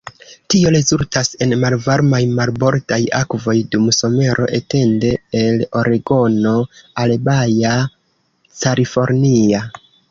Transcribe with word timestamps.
Tio 0.51 0.69
rezultas 0.75 1.27
en 1.45 1.53
malvarmaj 1.63 2.21
marbordaj 2.39 2.99
akvoj 3.19 3.55
dum 3.75 3.91
somero, 3.99 4.49
etende 4.61 5.13
el 5.45 5.63
Oregono 5.83 6.59
al 7.05 7.19
Baja 7.31 7.79
California. 8.65 9.67